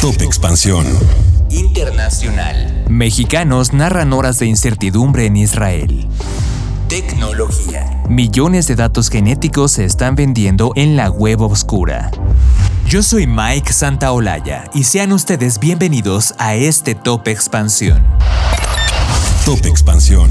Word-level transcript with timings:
Top 0.00 0.20
Expansión. 0.20 0.86
Internacional. 1.48 2.84
Mexicanos 2.88 3.72
narran 3.72 4.12
horas 4.12 4.38
de 4.38 4.46
incertidumbre 4.46 5.24
en 5.24 5.36
Israel. 5.36 6.06
Tecnología. 6.88 8.02
Millones 8.08 8.68
de 8.68 8.76
datos 8.76 9.08
genéticos 9.08 9.72
se 9.72 9.84
están 9.84 10.14
vendiendo 10.14 10.72
en 10.76 10.96
la 10.96 11.10
web 11.10 11.40
oscura. 11.40 12.10
Yo 12.86 13.02
soy 13.02 13.26
Mike 13.26 13.72
Santaolalla 13.72 14.64
y 14.74 14.84
sean 14.84 15.12
ustedes 15.12 15.58
bienvenidos 15.58 16.34
a 16.38 16.54
este 16.54 16.94
Top 16.94 17.26
Expansión. 17.26 18.04
Top 19.46 19.64
Expansión. 19.64 20.30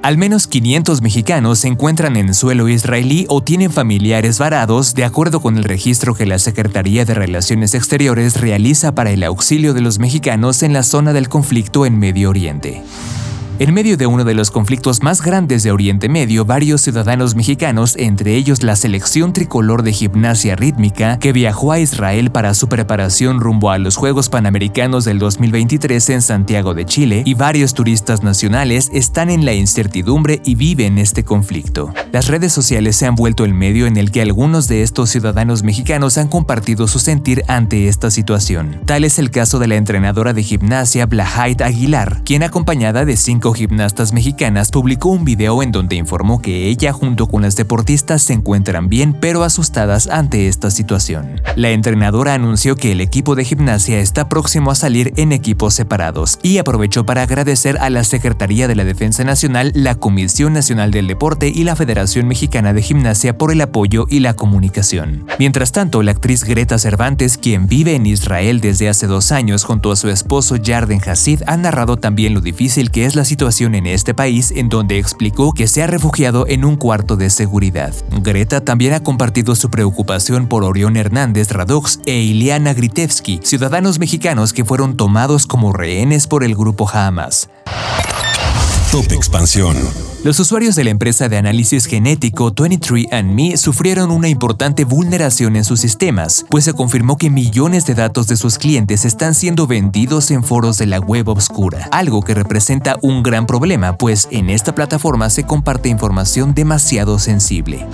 Al 0.00 0.16
menos 0.16 0.46
500 0.46 1.02
mexicanos 1.02 1.58
se 1.58 1.68
encuentran 1.68 2.16
en 2.16 2.32
suelo 2.32 2.68
israelí 2.68 3.26
o 3.28 3.42
tienen 3.42 3.72
familiares 3.72 4.38
varados, 4.38 4.94
de 4.94 5.04
acuerdo 5.04 5.40
con 5.40 5.58
el 5.58 5.64
registro 5.64 6.14
que 6.14 6.24
la 6.24 6.38
Secretaría 6.38 7.04
de 7.04 7.14
Relaciones 7.14 7.74
Exteriores 7.74 8.40
realiza 8.40 8.94
para 8.94 9.10
el 9.10 9.24
auxilio 9.24 9.74
de 9.74 9.80
los 9.80 9.98
mexicanos 9.98 10.62
en 10.62 10.72
la 10.72 10.84
zona 10.84 11.12
del 11.12 11.28
conflicto 11.28 11.84
en 11.84 11.98
Medio 11.98 12.30
Oriente. 12.30 12.84
En 13.60 13.74
medio 13.74 13.96
de 13.96 14.06
uno 14.06 14.22
de 14.22 14.34
los 14.34 14.52
conflictos 14.52 15.02
más 15.02 15.20
grandes 15.20 15.64
de 15.64 15.72
Oriente 15.72 16.08
Medio, 16.08 16.44
varios 16.44 16.80
ciudadanos 16.80 17.34
mexicanos, 17.34 17.96
entre 17.96 18.36
ellos 18.36 18.62
la 18.62 18.76
selección 18.76 19.32
tricolor 19.32 19.82
de 19.82 19.92
gimnasia 19.92 20.54
rítmica, 20.54 21.18
que 21.18 21.32
viajó 21.32 21.72
a 21.72 21.80
Israel 21.80 22.30
para 22.30 22.54
su 22.54 22.68
preparación 22.68 23.40
rumbo 23.40 23.72
a 23.72 23.78
los 23.78 23.96
Juegos 23.96 24.28
Panamericanos 24.28 25.04
del 25.04 25.18
2023 25.18 26.10
en 26.10 26.22
Santiago 26.22 26.72
de 26.72 26.84
Chile, 26.84 27.24
y 27.26 27.34
varios 27.34 27.74
turistas 27.74 28.22
nacionales 28.22 28.90
están 28.92 29.28
en 29.28 29.44
la 29.44 29.54
incertidumbre 29.54 30.40
y 30.44 30.54
viven 30.54 30.96
este 30.96 31.24
conflicto. 31.24 31.92
Las 32.12 32.28
redes 32.28 32.52
sociales 32.52 32.94
se 32.94 33.06
han 33.06 33.16
vuelto 33.16 33.44
el 33.44 33.54
medio 33.54 33.88
en 33.88 33.96
el 33.96 34.12
que 34.12 34.22
algunos 34.22 34.68
de 34.68 34.82
estos 34.82 35.10
ciudadanos 35.10 35.64
mexicanos 35.64 36.16
han 36.16 36.28
compartido 36.28 36.86
su 36.86 37.00
sentir 37.00 37.42
ante 37.48 37.88
esta 37.88 38.12
situación. 38.12 38.82
Tal 38.84 39.02
es 39.02 39.18
el 39.18 39.32
caso 39.32 39.58
de 39.58 39.66
la 39.66 39.74
entrenadora 39.74 40.32
de 40.32 40.44
gimnasia 40.44 41.06
Blahait 41.06 41.60
Aguilar, 41.60 42.22
quien 42.24 42.44
acompañada 42.44 43.04
de 43.04 43.16
cinco 43.16 43.47
gimnastas 43.52 44.12
mexicanas 44.12 44.70
publicó 44.70 45.10
un 45.10 45.24
video 45.24 45.62
en 45.62 45.72
donde 45.72 45.96
informó 45.96 46.42
que 46.42 46.68
ella 46.68 46.92
junto 46.92 47.26
con 47.26 47.42
las 47.42 47.56
deportistas 47.56 48.22
se 48.22 48.32
encuentran 48.32 48.88
bien 48.88 49.14
pero 49.14 49.44
asustadas 49.44 50.08
ante 50.08 50.48
esta 50.48 50.70
situación. 50.70 51.40
La 51.56 51.70
entrenadora 51.70 52.34
anunció 52.34 52.76
que 52.76 52.92
el 52.92 53.00
equipo 53.00 53.34
de 53.34 53.44
gimnasia 53.44 54.00
está 54.00 54.28
próximo 54.28 54.70
a 54.70 54.74
salir 54.74 55.12
en 55.16 55.32
equipos 55.32 55.74
separados 55.74 56.38
y 56.42 56.58
aprovechó 56.58 57.04
para 57.04 57.22
agradecer 57.22 57.78
a 57.78 57.90
la 57.90 58.04
Secretaría 58.04 58.68
de 58.68 58.76
la 58.76 58.84
Defensa 58.84 59.24
Nacional, 59.24 59.72
la 59.74 59.94
Comisión 59.94 60.52
Nacional 60.52 60.90
del 60.90 61.06
Deporte 61.06 61.52
y 61.54 61.64
la 61.64 61.76
Federación 61.76 62.28
Mexicana 62.28 62.72
de 62.72 62.82
Gimnasia 62.82 63.38
por 63.38 63.52
el 63.52 63.60
apoyo 63.60 64.06
y 64.08 64.20
la 64.20 64.34
comunicación. 64.34 65.24
Mientras 65.38 65.72
tanto, 65.72 66.02
la 66.02 66.12
actriz 66.12 66.44
Greta 66.44 66.78
Cervantes, 66.78 67.38
quien 67.38 67.66
vive 67.66 67.94
en 67.94 68.06
Israel 68.06 68.60
desde 68.60 68.88
hace 68.88 69.06
dos 69.06 69.32
años 69.32 69.64
junto 69.64 69.92
a 69.92 69.96
su 69.96 70.08
esposo 70.08 70.56
Yarden 70.56 71.00
Hassid, 71.00 71.42
ha 71.46 71.56
narrado 71.56 71.96
también 71.96 72.34
lo 72.34 72.40
difícil 72.40 72.90
que 72.90 73.04
es 73.04 73.14
la 73.14 73.24
situación 73.24 73.37
en 73.38 73.86
este 73.86 74.14
país 74.14 74.52
en 74.56 74.68
donde 74.68 74.98
explicó 74.98 75.52
que 75.52 75.68
se 75.68 75.80
ha 75.82 75.86
refugiado 75.86 76.46
en 76.48 76.64
un 76.64 76.74
cuarto 76.74 77.14
de 77.14 77.30
seguridad. 77.30 77.94
Greta 78.20 78.64
también 78.64 78.94
ha 78.94 79.00
compartido 79.00 79.54
su 79.54 79.70
preocupación 79.70 80.48
por 80.48 80.64
Orión 80.64 80.96
Hernández 80.96 81.52
Radox 81.52 82.00
e 82.04 82.18
Iliana 82.18 82.74
Gritevsky, 82.74 83.38
ciudadanos 83.44 84.00
mexicanos 84.00 84.52
que 84.52 84.64
fueron 84.64 84.96
tomados 84.96 85.46
como 85.46 85.72
rehenes 85.72 86.26
por 86.26 86.42
el 86.42 86.56
grupo 86.56 86.88
Hamas. 86.92 87.48
Expansión. 88.98 89.76
Los 90.24 90.40
usuarios 90.40 90.74
de 90.74 90.82
la 90.82 90.90
empresa 90.90 91.28
de 91.28 91.36
análisis 91.36 91.86
genético 91.86 92.52
23andMe 92.52 93.56
sufrieron 93.56 94.10
una 94.10 94.28
importante 94.28 94.84
vulneración 94.84 95.54
en 95.54 95.64
sus 95.64 95.80
sistemas, 95.80 96.44
pues 96.50 96.64
se 96.64 96.72
confirmó 96.72 97.16
que 97.16 97.30
millones 97.30 97.86
de 97.86 97.94
datos 97.94 98.26
de 98.26 98.36
sus 98.36 98.58
clientes 98.58 99.04
están 99.04 99.34
siendo 99.34 99.68
vendidos 99.68 100.32
en 100.32 100.42
foros 100.42 100.78
de 100.78 100.86
la 100.86 100.98
web 100.98 101.28
oscura, 101.28 101.88
algo 101.92 102.22
que 102.22 102.34
representa 102.34 102.96
un 103.00 103.22
gran 103.22 103.46
problema, 103.46 103.96
pues 103.96 104.26
en 104.32 104.50
esta 104.50 104.74
plataforma 104.74 105.30
se 105.30 105.44
comparte 105.44 105.88
información 105.88 106.52
demasiado 106.52 107.20
sensible. 107.20 107.86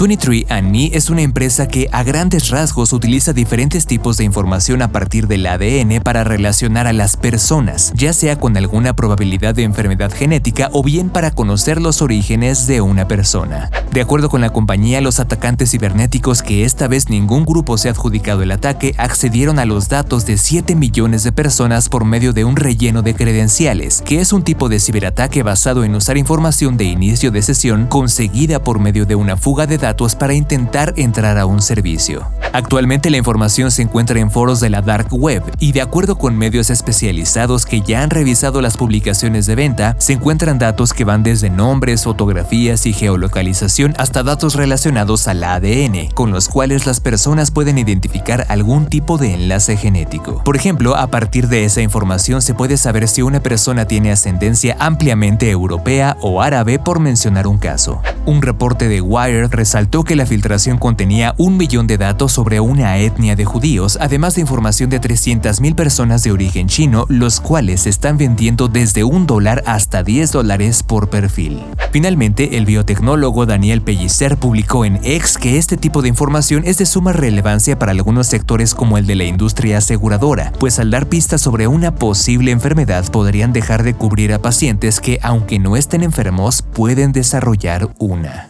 23andMe 0.00 0.92
es 0.94 1.10
una 1.10 1.20
empresa 1.20 1.68
que 1.68 1.90
a 1.92 2.02
grandes 2.02 2.48
rasgos 2.48 2.94
utiliza 2.94 3.34
diferentes 3.34 3.84
tipos 3.84 4.16
de 4.16 4.24
información 4.24 4.80
a 4.80 4.92
partir 4.92 5.26
del 5.26 5.46
ADN 5.46 6.00
para 6.02 6.24
relacionar 6.24 6.86
a 6.86 6.94
las 6.94 7.18
personas, 7.18 7.92
ya 7.94 8.14
sea 8.14 8.38
con 8.38 8.56
alguna 8.56 8.96
probabilidad 8.96 9.54
de 9.54 9.64
enfermedad 9.64 10.10
genética 10.10 10.70
o 10.72 10.82
bien 10.82 11.10
para 11.10 11.32
conocer 11.32 11.82
los 11.82 12.00
orígenes 12.00 12.66
de 12.66 12.80
una 12.80 13.08
persona. 13.08 13.70
De 13.92 14.00
acuerdo 14.00 14.30
con 14.30 14.40
la 14.40 14.54
compañía, 14.54 15.02
los 15.02 15.20
atacantes 15.20 15.72
cibernéticos 15.72 16.40
que 16.40 16.64
esta 16.64 16.88
vez 16.88 17.10
ningún 17.10 17.44
grupo 17.44 17.76
se 17.76 17.88
ha 17.88 17.90
adjudicado 17.90 18.42
el 18.42 18.52
ataque 18.52 18.94
accedieron 18.96 19.58
a 19.58 19.66
los 19.66 19.90
datos 19.90 20.24
de 20.24 20.38
7 20.38 20.76
millones 20.76 21.24
de 21.24 21.32
personas 21.32 21.90
por 21.90 22.06
medio 22.06 22.32
de 22.32 22.46
un 22.46 22.56
relleno 22.56 23.02
de 23.02 23.14
credenciales, 23.14 24.00
que 24.00 24.22
es 24.22 24.32
un 24.32 24.44
tipo 24.44 24.70
de 24.70 24.80
ciberataque 24.80 25.42
basado 25.42 25.84
en 25.84 25.94
usar 25.94 26.16
información 26.16 26.78
de 26.78 26.84
inicio 26.84 27.30
de 27.30 27.42
sesión 27.42 27.86
conseguida 27.86 28.62
por 28.62 28.78
medio 28.78 29.04
de 29.04 29.14
una 29.14 29.36
fuga 29.36 29.66
de 29.66 29.76
datos 29.76 29.89
para 30.18 30.34
intentar 30.34 30.94
entrar 30.96 31.36
a 31.36 31.46
un 31.46 31.60
servicio. 31.60 32.26
Actualmente 32.52 33.10
la 33.10 33.16
información 33.16 33.70
se 33.70 33.82
encuentra 33.82 34.18
en 34.18 34.30
foros 34.30 34.60
de 34.60 34.70
la 34.70 34.82
Dark 34.82 35.08
Web 35.10 35.42
y 35.58 35.72
de 35.72 35.82
acuerdo 35.82 36.16
con 36.16 36.36
medios 36.36 36.70
especializados 36.70 37.64
que 37.64 37.80
ya 37.80 38.02
han 38.02 38.10
revisado 38.10 38.60
las 38.60 38.76
publicaciones 38.76 39.46
de 39.46 39.54
venta, 39.54 39.96
se 39.98 40.14
encuentran 40.14 40.58
datos 40.58 40.92
que 40.92 41.04
van 41.04 41.22
desde 41.22 41.50
nombres, 41.50 42.04
fotografías 42.04 42.86
y 42.86 42.92
geolocalización 42.92 43.94
hasta 43.98 44.22
datos 44.22 44.54
relacionados 44.54 45.28
al 45.28 45.44
ADN, 45.44 46.08
con 46.14 46.30
los 46.30 46.48
cuales 46.48 46.86
las 46.86 47.00
personas 47.00 47.50
pueden 47.50 47.78
identificar 47.78 48.46
algún 48.48 48.86
tipo 48.86 49.18
de 49.18 49.34
enlace 49.34 49.76
genético. 49.76 50.42
Por 50.44 50.56
ejemplo, 50.56 50.96
a 50.96 51.08
partir 51.08 51.48
de 51.48 51.64
esa 51.64 51.82
información 51.82 52.42
se 52.42 52.54
puede 52.54 52.76
saber 52.76 53.06
si 53.06 53.22
una 53.22 53.40
persona 53.40 53.86
tiene 53.86 54.12
ascendencia 54.12 54.76
ampliamente 54.78 55.50
europea 55.50 56.16
o 56.20 56.42
árabe 56.42 56.78
por 56.78 57.00
mencionar 57.00 57.46
un 57.46 57.58
caso. 57.58 58.02
Un 58.26 58.42
reporte 58.42 58.88
de 58.88 59.00
Wired 59.00 59.50
resalta 59.50 59.79
que 59.88 60.16
la 60.16 60.26
filtración 60.26 60.78
contenía 60.78 61.34
un 61.38 61.56
millón 61.56 61.86
de 61.86 61.96
datos 61.96 62.32
sobre 62.32 62.60
una 62.60 62.98
etnia 62.98 63.36
de 63.36 63.44
judíos, 63.44 63.98
además 64.00 64.34
de 64.34 64.40
información 64.40 64.90
de 64.90 65.00
300.000 65.00 65.74
personas 65.74 66.22
de 66.22 66.32
origen 66.32 66.66
chino, 66.66 67.06
los 67.08 67.40
cuales 67.40 67.82
se 67.82 67.90
están 67.90 68.18
vendiendo 68.18 68.68
desde 68.68 69.04
un 69.04 69.26
dólar 69.26 69.62
hasta 69.66 70.02
10 70.02 70.32
dólares 70.32 70.82
por 70.82 71.08
perfil. 71.08 71.62
Finalmente, 71.92 72.56
el 72.56 72.66
biotecnólogo 72.66 73.46
Daniel 73.46 73.82
Pellicer 73.82 74.36
publicó 74.36 74.84
en 74.84 74.96
X 75.04 75.38
que 75.38 75.58
este 75.58 75.76
tipo 75.76 76.02
de 76.02 76.08
información 76.08 76.62
es 76.64 76.78
de 76.78 76.86
suma 76.86 77.12
relevancia 77.12 77.78
para 77.78 77.92
algunos 77.92 78.26
sectores 78.26 78.74
como 78.74 78.98
el 78.98 79.06
de 79.06 79.14
la 79.14 79.24
industria 79.24 79.78
aseguradora, 79.78 80.52
pues 80.58 80.78
al 80.78 80.90
dar 80.90 81.06
pistas 81.06 81.40
sobre 81.40 81.66
una 81.66 81.94
posible 81.94 82.50
enfermedad 82.50 83.10
podrían 83.10 83.52
dejar 83.52 83.82
de 83.82 83.94
cubrir 83.94 84.32
a 84.32 84.42
pacientes 84.42 85.00
que, 85.00 85.18
aunque 85.22 85.58
no 85.58 85.76
estén 85.76 86.02
enfermos, 86.02 86.62
pueden 86.62 87.12
desarrollar 87.12 87.88
una. 87.98 88.49